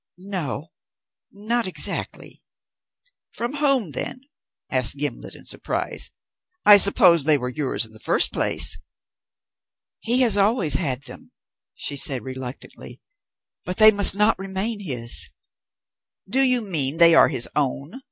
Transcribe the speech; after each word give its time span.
"No 0.17 0.71
not 1.31 1.67
exactly." 1.67 2.41
"From 3.29 3.57
whom, 3.57 3.91
then?" 3.91 4.21
asked 4.67 4.97
Gimblet 4.97 5.35
in 5.35 5.45
surprise. 5.45 6.09
"I 6.65 6.77
suppose 6.77 7.23
they 7.23 7.37
were 7.37 7.49
yours 7.49 7.85
in 7.85 7.93
the 7.93 7.99
first 7.99 8.33
place?" 8.33 8.79
"He 9.99 10.21
has 10.21 10.37
always 10.37 10.73
had 10.73 11.03
them," 11.03 11.33
she 11.75 11.97
said 11.97 12.23
reluctantly; 12.23 12.99
"but 13.63 13.77
they 13.77 13.91
must 13.91 14.15
not 14.15 14.39
remain 14.39 14.79
his." 14.79 15.29
"Do 16.27 16.41
you 16.41 16.61
mean 16.63 16.97
they 16.97 17.13
are 17.13 17.27
his 17.29 17.47
own?" 17.55 17.99